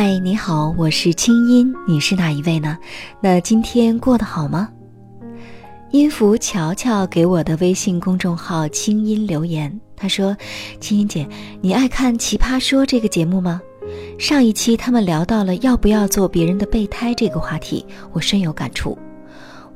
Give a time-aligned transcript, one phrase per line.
[0.00, 2.78] 嗨，你好，我是清音，你是哪一位呢？
[3.20, 4.68] 那今天过得好吗？
[5.90, 10.36] 音符乔乔给我的微信公众号“清音”留言，他说
[10.78, 11.28] ：“清音姐，
[11.60, 13.60] 你爱看《奇葩说》这个节目吗？
[14.20, 18.96] 上一期他们聊到了要不要做别人的备胎这个话题，我深有感触。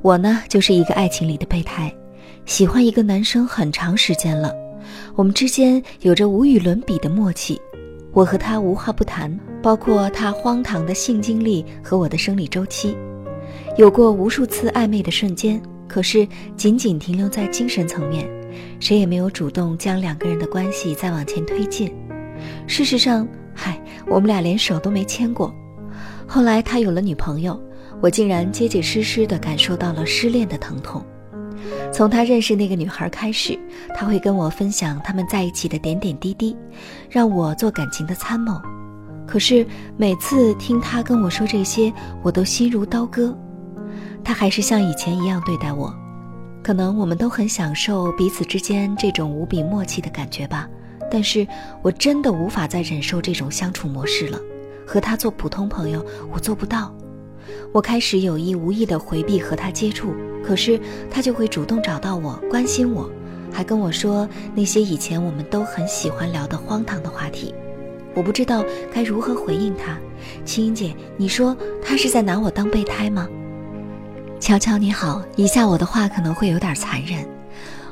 [0.03, 1.93] 我呢，就是一个爱情里的备胎，
[2.47, 4.55] 喜欢一个男生很长时间了，
[5.17, 7.61] 我们之间有着无与伦比的默契。”
[8.13, 12.95] 我和他无话不谈，包括他荒唐的性经历和我的生理周期，
[13.79, 18.29] 有过无数次暧昧的瞬间，可是仅仅停留在精神层面，
[18.79, 21.91] 谁也没有主动将两个人的关系再往前推进。
[22.67, 25.55] 事实上，嗨，我们俩连手都没牵过。
[26.27, 27.59] 后来他有了女朋友，
[28.03, 31.03] 我竟然结结实实地感受到了失恋的疼痛。
[31.93, 33.59] 从他认识那个女孩开始，
[33.95, 36.57] 他会跟我分享他们在一起的点点滴滴，
[37.11, 38.61] 让我做感情的参谋。
[39.27, 43.37] 可是每次听他跟我说这些，我都心如刀割。
[44.25, 45.95] 他还是像以前一样对待我，
[46.63, 50.69] 可能我们都很享受彼此之间这种无比默契的感觉吧。
[51.11, 51.47] 但是
[51.83, 54.39] 我真的无法再忍受这种相处模式了，
[54.87, 56.95] 和他做普通朋友，我做不到。
[57.73, 60.15] 我开始有意无意地回避和他接触。
[60.45, 63.09] 可是他就会主动找到我，关心我，
[63.53, 67.55] 还跟我说那些以前我们都很喜欢聊的荒唐的话题。
[68.15, 69.97] 我不知道该如何回应他。
[70.45, 73.29] 青音姐，你说他是在拿我当备胎吗？
[74.41, 77.25] 乔乔你好，以下我的话可能会有点残忍，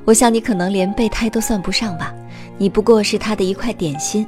[0.05, 2.13] 我想你可能连备胎都算不上吧，
[2.59, 4.27] 你不过是他的一块点心，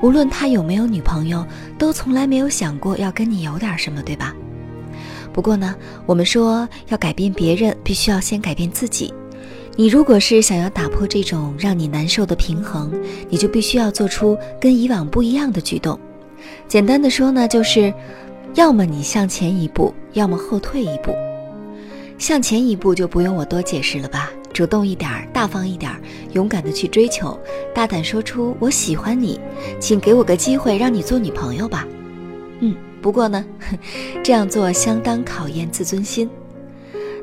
[0.00, 1.44] 无论他有没有女朋友，
[1.76, 4.32] 都从来没有想过要跟你有点什么，对吧？
[5.34, 5.74] 不过呢，
[6.06, 9.12] 我们说要改变别人，必须要先改变自己。
[9.76, 12.92] 你如果是想要打破这种让你难受的平衡，
[13.28, 15.98] 你就必须要做出跟以往不一样的举动。
[16.68, 17.92] 简单的说呢，就是
[18.54, 21.12] 要么你向前一步，要么后退一步。
[22.16, 25.90] 向前一步就不用我多解释了吧，主动一点，大方一点，
[26.32, 27.36] 勇敢的去追求，
[27.74, 29.40] 大胆说出我喜欢你，
[29.80, 31.84] 请给我个机会让你做女朋友吧。
[32.60, 32.72] 嗯。
[33.04, 33.44] 不过呢，
[34.24, 36.26] 这样做相当考验自尊心。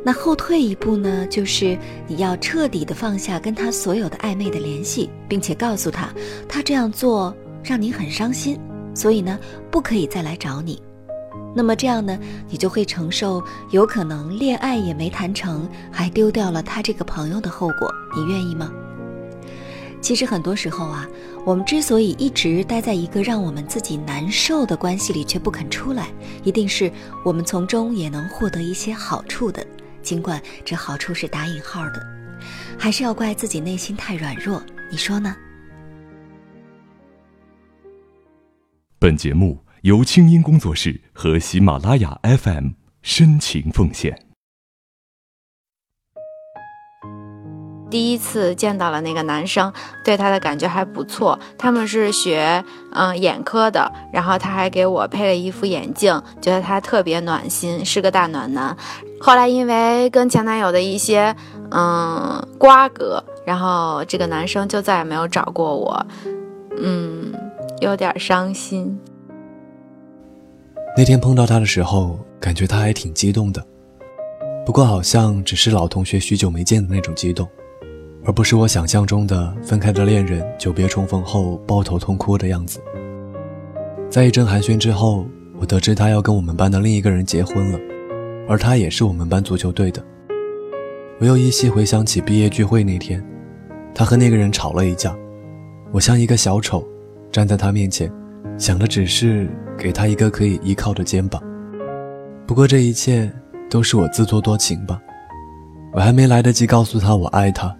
[0.05, 1.75] 那后退一步呢，就是
[2.07, 6.09] 你要彻底的放下跟他所有的暧昧的联系，并且告诉他，
[6.47, 8.59] 他这样做让你很伤心，
[8.93, 9.39] 所以呢，
[9.71, 10.79] 不可以再来找你。
[11.55, 12.15] 那么这样呢，
[12.47, 17.91] 你就会承受有可能恋爱也没谈成，还丢掉了他这个朋友的后果。
[18.15, 18.71] 你愿意吗？
[20.01, 21.07] 其实很多时候啊，
[21.45, 26.07] 我们之所以一直待在一个让我们自己难受的关系里却不肯出来，
[26.43, 26.91] 一定是
[27.23, 29.65] 我们从中也能获得一些好处的，
[30.01, 32.05] 尽管这好处是打引号的，
[32.79, 34.61] 还是要怪自己内心太软弱，
[34.91, 35.35] 你说呢？
[38.97, 42.69] 本节目由清音工作室和喜马拉雅 FM
[43.01, 44.30] 深情奉献。
[47.91, 49.71] 第一次见到了那个男生，
[50.03, 51.37] 对他的感觉还不错。
[51.57, 52.63] 他们是学
[52.93, 58.75] 嗯眼科的，然后他还给我配了一副眼镜，觉得他特别暖心，是个大暖男。
[59.19, 61.35] 后来因为跟前男友的一些
[61.69, 66.05] 嗯瓜葛，然后这个男生就再也没有找过我，
[66.81, 67.33] 嗯，
[67.81, 68.97] 有点伤心。
[70.97, 73.63] 那天碰到他的时候，感觉他还挺激动的，
[74.65, 77.47] 不过好像只是老同学许久没见的那种激动。
[78.23, 82.79] 而不是我想象中的分开的恋人久别重逢后抱头痛哭的样子。
[84.09, 85.25] 在一阵寒暄之后，
[85.59, 87.79] 我得知他要跟我们班的另一个人结婚了，
[88.47, 90.03] 而他也是我们班足球队的。
[91.19, 93.23] 我又依稀回想起毕业聚会那天，
[93.93, 95.15] 他和那个人吵了一架，
[95.91, 96.87] 我像一个小丑，
[97.31, 98.11] 站在他面前，
[98.57, 101.41] 想的只是给他一个可以依靠的肩膀。
[102.45, 103.31] 不过这一切
[103.69, 105.01] 都是我自作多情吧，
[105.93, 107.75] 我还没来得及告诉他我爱他。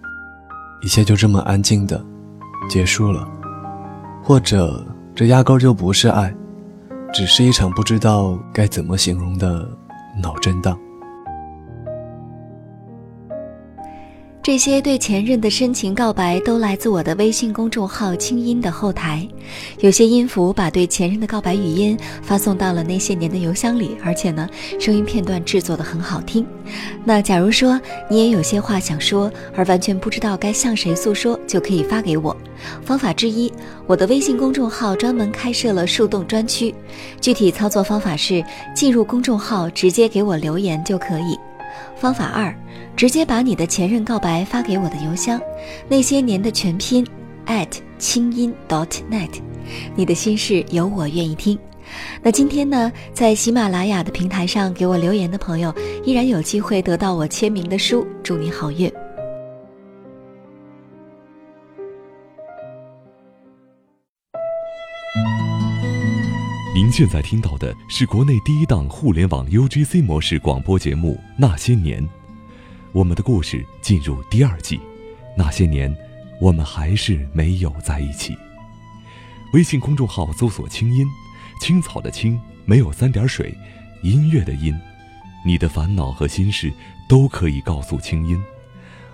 [0.82, 2.04] 一切就这么安静的
[2.68, 3.26] 结束了，
[4.22, 4.84] 或者
[5.14, 6.34] 这压根就不是爱，
[7.12, 9.68] 只是一场不知道该怎么形容的
[10.20, 10.76] 脑震荡。
[14.42, 19.24] 这些对前任的深情告白都来自我的微信公众号“清音”的后台，
[19.78, 24.48] 有些音符把对前任的告白语音发送到了那些年的邮箱里，而且呢，
[24.80, 26.44] 声音片段制作的很好听。
[27.04, 27.80] 那假如说
[28.10, 32.36] 你也有些话想说，而完全不知道该向谁诉说，就可以发给我。
[32.84, 33.52] 方法之一，
[33.86, 36.74] 我的微信公众号专门开设了树洞专区，
[37.20, 41.38] 具体操作方法是进入公众号直接给我留言就可以。
[41.96, 42.54] 方法二，
[42.96, 45.40] 直接把你的前任告白发给我的邮箱，
[45.88, 47.06] 那些年的全拼
[47.46, 49.30] at 清音 dot net，
[49.94, 51.58] 你的心事有我愿意听。
[52.22, 55.74] 那今天呢，在喜马拉雅的平台上给我留言的朋友，
[56.04, 58.06] 依然有机会得到我签名的书。
[58.22, 58.90] 祝你好运！
[66.92, 72.06] 现在听到的是国内第一档互联网 UGC 模式广播节目《那些年》，
[72.92, 74.78] 我们的故事进入第二季。
[75.34, 75.96] 那些年，
[76.38, 78.36] 我们还是没有在一起。
[79.54, 81.06] 微信公众号搜索“清音
[81.62, 83.56] 青草”的“青”，没有三点水，
[84.02, 84.78] 音乐的“音”。
[85.46, 86.70] 你的烦恼和心事
[87.08, 88.38] 都可以告诉清音，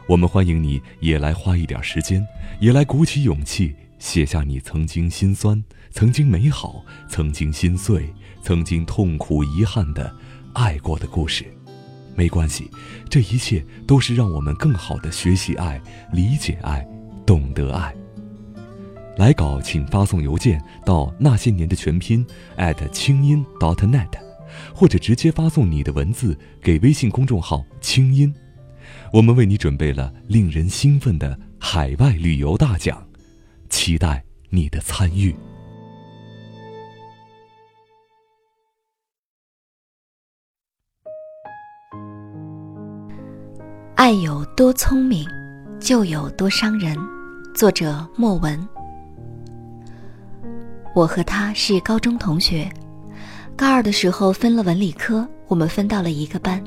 [0.08, 2.26] 我们欢迎你也来花一点时间，
[2.58, 5.62] 也来鼓起勇气写下你曾经心酸。
[5.90, 8.12] 曾经美好，曾经心碎，
[8.42, 10.14] 曾经痛苦遗憾的
[10.52, 11.44] 爱过的故事，
[12.14, 12.70] 没关系，
[13.08, 15.80] 这一切都是让我们更好的学习爱、
[16.12, 16.86] 理解爱、
[17.26, 17.92] 懂得爱。
[19.16, 22.24] 来稿请发送邮件到那些年的全拼
[22.92, 24.12] 清音 .dot.net，
[24.74, 28.32] 或者直接发送你的文字给微信公众号清音，
[29.12, 33.07] 我们为你准备了令人兴奋的海外旅游大奖，
[33.68, 35.34] 期待你的参与。
[43.94, 45.28] 爱有多聪明，
[45.80, 46.96] 就有多伤人。
[47.54, 48.68] 作者莫文。
[50.94, 52.70] 我和他是高中同学，
[53.56, 56.62] 高二的时候分了文理科，我们分到了一个班。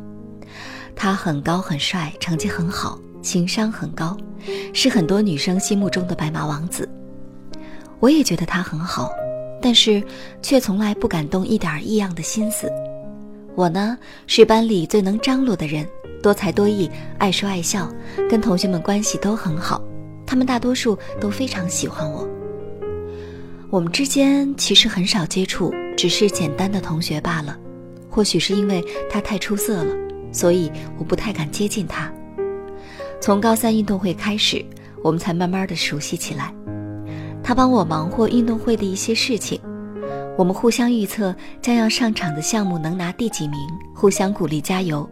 [0.94, 4.18] 他很高很帅，成绩很好，情商很高，
[4.74, 6.88] 是很多女生心目中的白马王子。
[8.00, 9.12] 我也觉得他很好，
[9.62, 10.04] 但是
[10.42, 12.72] 却从来不敢动一点异样的心思。
[13.56, 13.98] 我呢，
[14.28, 15.88] 是班里最能张罗的人。
[16.24, 16.88] 多才多艺，
[17.18, 17.92] 爱说爱笑，
[18.30, 19.82] 跟同学们关系都很好，
[20.24, 22.28] 他们大多数都非常喜欢我。
[23.72, 27.58] 我们之间其实很少接触，只是简单的同学罢了。
[28.08, 29.96] 或许是因为他太出色了，
[30.32, 32.14] 所以我不太敢接近他。
[33.22, 34.66] 从高三运动会开始，
[35.04, 36.52] 我们才慢慢的熟悉起来。
[37.44, 39.62] 他帮我忙活运动会的一些事情，
[40.36, 43.60] 我们互相预测将要上场的项目能拿第几名，
[43.94, 45.08] 互相鼓励加油。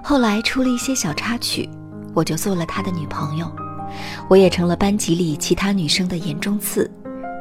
[0.00, 1.68] 后来出了一些小插曲，
[2.14, 3.50] 我就做了他的女朋友，
[4.28, 6.88] 我也成了班级里其他女生的眼中刺，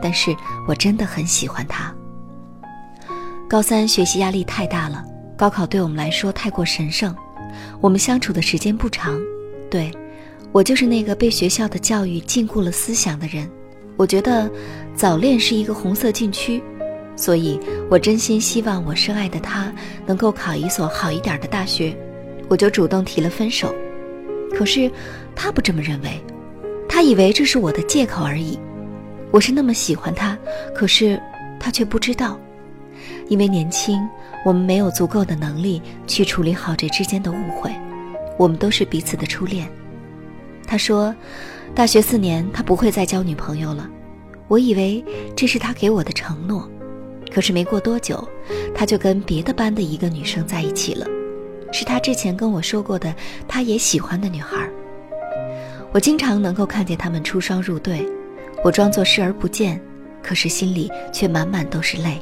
[0.01, 0.35] 但是
[0.67, 1.93] 我真的很喜欢他。
[3.47, 5.05] 高三学习压力太大了，
[5.37, 7.15] 高考对我们来说太过神圣，
[7.79, 9.19] 我们相处的时间不长，
[9.73, 9.91] 对，
[10.51, 13.49] 我就是那个被学校的教育禁锢了思想的人，
[13.97, 14.47] 我觉得
[14.93, 16.61] 早恋是一个红色禁区，
[17.15, 17.59] 所以
[17.89, 19.73] 我真心希望我深爱的他
[20.05, 21.97] 能够考一所好一点的大学。
[22.49, 23.73] 我就主动提了分手，
[24.55, 24.91] 可是
[25.35, 26.21] 他不这么认为，
[26.87, 28.59] 他以为这是我的借口而已。
[29.31, 30.37] 我是那么喜欢他，
[30.75, 31.19] 可是
[31.59, 32.39] 他却不知道，
[33.27, 33.99] 因为年轻，
[34.45, 37.73] 我们没有足够的能力去处理好这之间的误会。
[38.43, 39.65] 我们都是彼此的初恋。
[40.67, 41.15] 他说，
[41.73, 43.89] 大学四年他不会再交女朋友了。
[44.49, 45.01] 我以为
[45.33, 46.69] 这是他给我的承诺，
[47.33, 48.27] 可是没过多久，
[48.75, 51.07] 他就跟别的班的一个女生在一起了。
[51.71, 53.15] 是他之前跟我说过的，
[53.47, 54.69] 他也喜欢的女孩。
[55.93, 58.05] 我经常能够看见他们出双入对，
[58.61, 59.79] 我装作视而不见，
[60.21, 62.19] 可是心里却满满都是泪。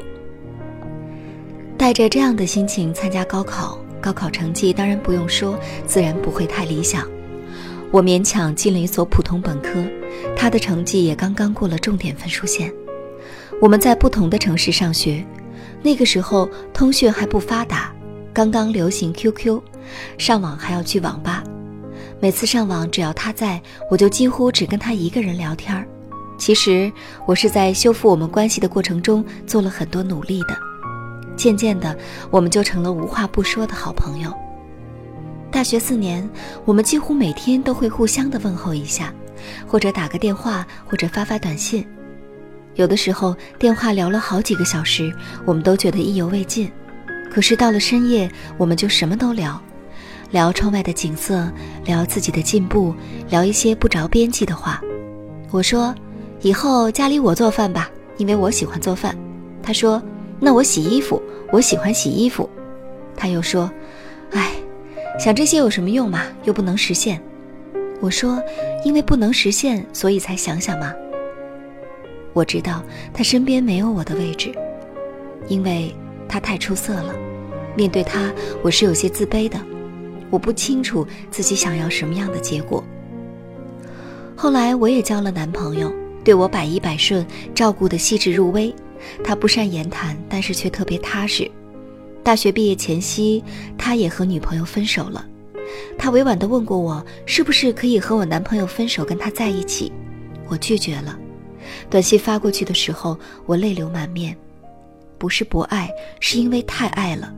[1.80, 7.08] 带着这样的心情参加高考，高考成绩当然不用说，自然不会太理想。
[7.92, 9.84] 我勉强进了一所普通本科，
[10.36, 12.74] 他的成绩也刚刚过了重点分数线。
[13.62, 15.24] 我们在不同的城市上学，
[15.84, 17.94] 那个时候通讯还不发达。
[18.34, 19.62] 刚刚流行 QQ，
[20.18, 21.44] 上网还要去网吧。
[22.20, 25.86] 每次上网，只要他在，我就几乎只跟他一个人聊天儿。
[26.38, 26.92] 其实
[27.28, 30.71] 我是在修复我们关系的过程中做了很多努力的。
[31.36, 31.98] 渐渐的，
[32.30, 34.34] 我们就成了无话不说的好朋友。
[35.52, 36.28] 大学四年，
[36.66, 39.14] 我们几乎每天都会互相的问候一下，
[39.68, 41.86] 或者打个电话，或者发发短信。
[42.76, 45.14] 有的时候电话聊了好几个小时，
[45.46, 46.72] 我们都觉得意犹未尽。
[47.30, 49.62] 可是到了深夜，我们就什么都聊，
[50.32, 51.52] 聊窗外的景色，
[51.86, 52.94] 聊自己的进步，
[53.30, 54.82] 聊一些不着边际的话。
[55.50, 55.94] 我说
[56.42, 59.18] ：“以后家里我做饭吧，因为我喜欢做饭。”
[59.62, 60.02] 他说
[60.42, 61.22] ：“那我洗衣服，
[61.54, 62.50] 我喜欢洗衣服。”
[63.16, 63.72] 他又说
[64.34, 64.52] ：“哎，
[65.18, 66.24] 想这些有什么用嘛？
[66.44, 67.22] 又不能实现。”
[68.02, 68.44] 我说
[68.84, 70.94] ：“因为不能实现，所以才想想嘛。”
[72.34, 72.84] 我知道
[73.14, 74.52] 他身边没有我的位置，
[75.48, 75.96] 因为。
[76.34, 77.14] 他太出色了，
[77.76, 78.32] 面对他，
[78.62, 79.60] 我是有些自卑的。
[80.30, 82.82] 我不清楚自己想要什么样的结果。
[84.34, 85.92] 后来我也交了男朋友，
[86.24, 88.74] 对我百依百顺，照顾的细致入微，
[89.24, 91.50] 他不善言谈，但是却特别踏实。
[92.24, 93.44] 大学毕业前夕，
[93.78, 95.26] 他也和女朋友分手了。
[95.98, 99.92] 他委婉地问过我，是不是可以和我男朋友分手，跟他在一起？
[100.48, 101.18] 我拒绝了。
[101.90, 104.36] 短信发过去的时候，我泪流满面。
[105.18, 105.90] 不是不爱，
[106.20, 107.34] 是因为太爱了。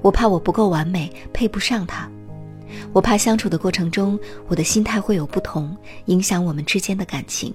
[0.00, 2.08] 我怕我不够完美，配不上他。
[2.92, 4.18] 我怕相处的过程中，
[4.48, 7.52] 我的心态会有不同，影响我们之间的感情。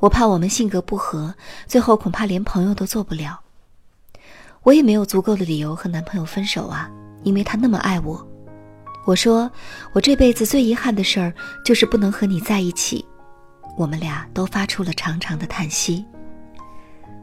[0.00, 1.34] 我怕我们性格不合，
[1.66, 3.40] 最后恐怕连朋友都做不了。
[4.62, 6.90] 我也没有足够的理由和男朋友分手啊，
[7.22, 8.26] 因为他那么爱我。
[9.06, 9.50] 我说，
[9.92, 11.32] 我这辈子最遗憾的事儿
[11.64, 13.04] 就是不能和你在一起。
[13.76, 16.04] 我们俩都发出了长长的叹息。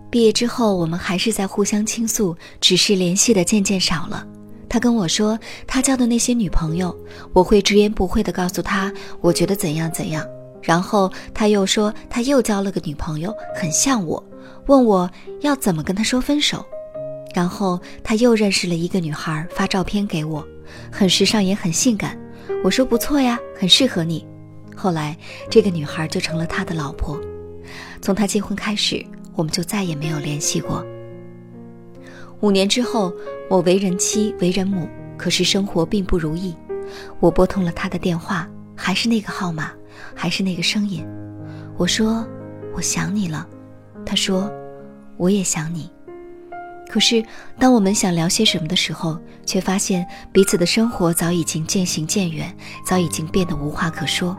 [0.09, 4.25] 毕业之后，我们还是在互相倾诉，只是联系的渐渐少了。
[4.67, 6.97] 他跟我说，他交的那些女朋友，
[7.33, 8.91] 我会直言不讳地告诉他，
[9.21, 10.25] 我觉得怎样怎样。
[10.65, 14.21] 然后他又说，他又交了个女朋友，很像我，
[14.65, 15.09] 问我
[15.41, 16.65] 要怎么跟他说分手。
[17.35, 20.45] 然后他又认识了一个女孩，发照片给我，
[20.91, 22.17] 很时尚也很性感。
[22.63, 24.25] 我说不错呀，很适合你。
[24.75, 25.15] 后来
[25.49, 27.19] 这个女孩就成了他的老婆。
[28.01, 29.05] 从他结婚开始，
[29.35, 30.83] 我们就再也没有联系过。
[32.39, 33.13] 五年之后，
[33.49, 36.55] 我为人妻，为人母，可是生活并不如意。
[37.19, 39.71] 我拨通了他的电话，还是那个号码，
[40.15, 41.05] 还是那个声音。
[41.77, 42.25] 我说
[42.73, 43.47] 我想你了，
[44.05, 44.51] 他说
[45.17, 45.89] 我也想你。
[46.87, 47.23] 可是，
[47.59, 54.37] 当我们想聊些什么的时候，却发现彼此的生活早已经渐行渐远，早已经变得无话可说。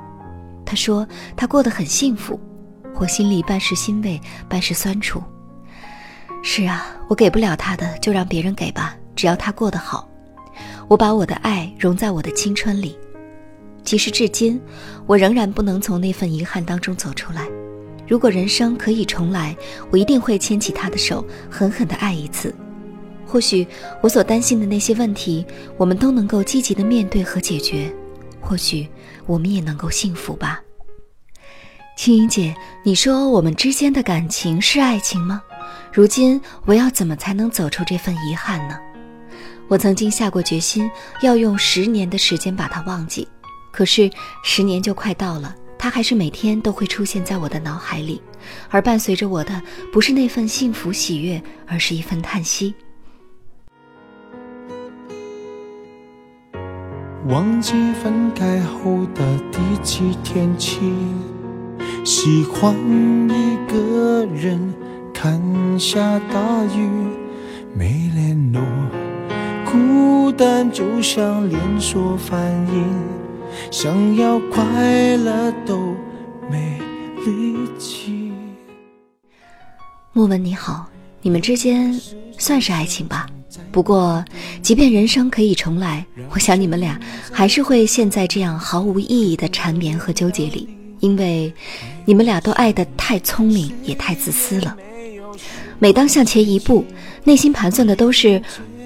[0.65, 2.41] 他说他过得很幸福，
[2.95, 5.23] 我心里半是欣慰，半是酸楚。
[6.43, 10.09] 是啊，我给不了他的，就让别人给吧，只要他过得好。
[10.89, 12.97] 我把我的爱融在我的青春里，
[13.87, 14.61] 其实至今，
[15.07, 17.47] 我仍然不能从那份遗憾当中走出来。
[18.09, 19.57] 如果人生可以重来，
[19.91, 22.53] 我一定会牵起他的手，狠狠地爱一次。
[23.25, 23.65] 或许
[24.03, 27.89] 我所担心的那些问题，我们都能够积极的面对和解决。
[28.41, 28.89] 或许
[29.25, 30.61] 我们也能够幸福吧。
[31.97, 35.41] 青云姐，你说我们之间的感情是爱情吗？
[35.93, 38.77] 如今我要怎么才能走出这份遗憾呢？
[39.69, 40.91] 我曾经下过决心，
[41.23, 43.27] 要用十年的时间把它忘记，
[43.77, 44.11] 可是
[44.43, 45.55] 十年就快到了。
[45.79, 48.23] 他还是每天都会出现在我的脑海里，
[48.71, 49.61] 而伴随着我的
[49.93, 52.75] 不是那份幸福喜悦，而是一份叹息。
[57.29, 60.81] 忘记分开后的第几天起，
[62.03, 62.75] 喜欢
[63.29, 64.75] 一个人
[65.13, 66.89] 看下大雨，
[67.75, 68.63] 没联络，
[69.67, 73.26] 孤单就像连锁反应。
[73.71, 75.95] 想要快乐都
[76.51, 76.79] 没
[77.25, 78.33] 力气。
[80.13, 80.87] 莫文你好，
[81.23, 81.99] 你们之间
[82.39, 83.29] 算是爱情吧？
[83.73, 84.25] 不过，
[84.63, 86.99] 即便人生可以重来，我想你们俩
[87.33, 90.69] 还是会陷在这样毫无意义的缠绵和纠结里，
[91.01, 91.53] 因为
[92.05, 94.77] 你们俩都爱得太聪明，也太自私了。
[95.79, 96.85] 每当向前一步，
[97.25, 98.41] 内心盘算的都是：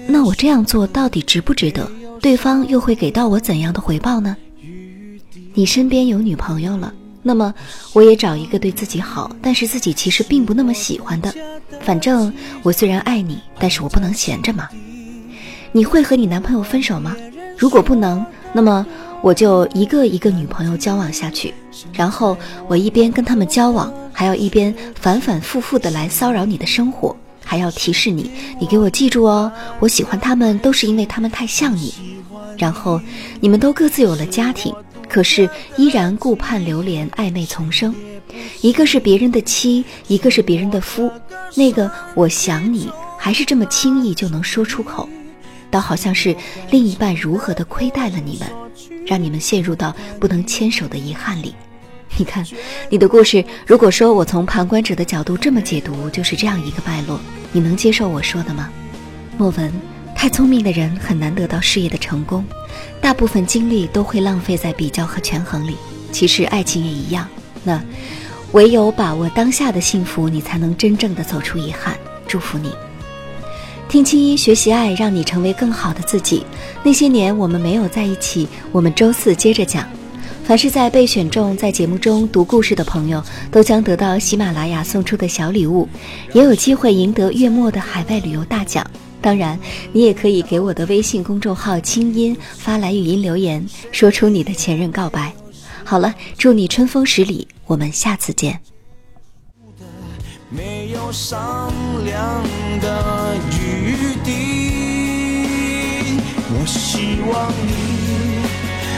[0.07, 1.89] 那我这样做到底值不值得？
[2.19, 4.35] 对方又会给到我怎样的回报呢？
[5.53, 7.53] 你身边有女朋友了，那么
[7.93, 11.33] 我也找一个对自己好，但是自己其实并不那么喜欢的。
[11.81, 14.69] 反正我虽然爱你，但是我不能闲着嘛。
[15.73, 17.15] 你会和你男朋友分手吗？
[17.57, 18.85] 如果不能，那么
[19.21, 21.53] 我就一个一个女朋友交往下去，
[21.93, 31.93] 然后我一边跟他们交往，还要一边反反复复的来骚扰你的生活，还要提示你，你给我记住哦，我喜欢他们都是因为他们太像你。
[32.57, 33.01] 然后
[33.39, 34.73] 你们都各自有了家庭。
[35.11, 37.93] 可是依然顾盼流连，暧昧丛生。
[38.61, 41.11] 一个是别人的妻，一个是别人的夫。
[41.53, 42.89] 那个我想你，
[43.19, 45.09] 还是这么轻易就能说出口，
[45.69, 46.33] 倒好像是
[46.69, 48.49] 另一半如何的亏待了你们，
[49.05, 51.53] 让你们陷入到不能牵手的遗憾里。
[52.15, 52.45] 你看，
[52.89, 57.19] 你的故事，如果说我从旁观者的角度这么解读，就是这样一个脉络，
[57.51, 58.69] 你能接受我说的吗？
[59.37, 59.90] 莫文。
[60.21, 62.45] 太聪明的人很难得到事业的成功，
[63.01, 65.75] 大部分精力都会浪费在比较和权衡里。
[66.11, 67.27] 其实爱情也一样，
[67.63, 67.83] 那
[68.51, 71.97] 唯有把握当下的幸福，你才能真正的走出遗憾。
[72.27, 72.71] 祝福你，
[73.89, 76.45] 听青音学习爱，让你成为更好的自己。
[76.83, 79.89] 那些年我们没有在一起，我们周四接着讲。
[80.43, 85.89] 凡是在被选中在节目中读故事的朋友，都将得到喜马拉雅送出的小礼物，
[86.31, 88.85] 也有机会赢得月末的海外旅游大奖。
[89.21, 89.59] 当然，
[89.93, 95.31] 你也可以给我的微信公众号“清音”发来语音留言，说出你的前任告白。
[95.83, 98.59] 好了，祝你春风十里，我们下次见。
[100.49, 101.71] 没有商
[102.03, 102.43] 量
[102.81, 104.31] 的余地。
[106.53, 107.71] 我希望你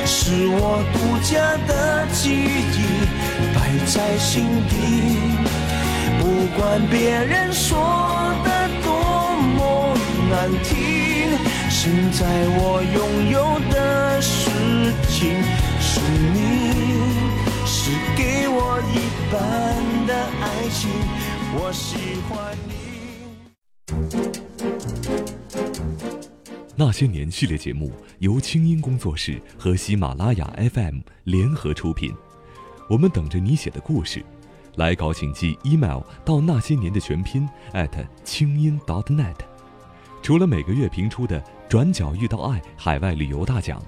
[0.05, 2.75] 是我独家的记忆，
[3.53, 4.73] 摆在心底。
[6.19, 6.23] 不
[6.57, 7.71] 管别人说
[8.43, 8.52] 的
[10.33, 11.29] 难听，
[11.69, 12.25] 现在
[12.57, 13.37] 我拥有
[13.71, 14.49] 的事
[15.07, 15.29] 情
[15.79, 16.01] 是
[16.33, 16.39] 你，
[17.67, 18.97] 是给我一
[19.31, 19.37] 半
[20.07, 20.11] 的
[20.41, 20.89] 爱情，
[21.53, 22.73] 我喜欢你。
[26.75, 32.11] 那些年系列节目由清音工作室和喜马拉雅 FM 联合出品，
[32.89, 34.25] 我们等着你写的故事。
[34.77, 37.47] 来稿请寄 email 到那些年的全拼
[38.23, 39.35] 清音 .dot.net。
[40.23, 43.83] 除了每个月评出的“转角遇到爱”海外旅游大奖，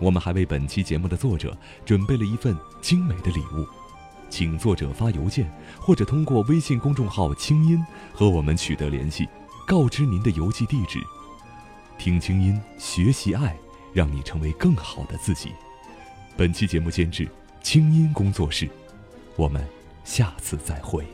[0.00, 3.64] 我们还为本期节目的作者准备了一份精美的礼物，
[4.28, 7.80] 请作者发邮件或者通过微信公众号“清音”
[8.12, 9.28] 和我们取得联系，
[9.64, 10.98] 告知您的邮寄地址。
[11.96, 13.56] 听清音，学习爱，
[13.92, 15.52] 让你成为更好的自己。
[16.36, 17.28] 本期节目监制
[17.62, 18.68] 清音工作室，
[19.36, 19.64] 我们。
[20.04, 21.04] 下次再会。